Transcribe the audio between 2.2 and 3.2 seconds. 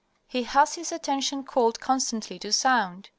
to sound.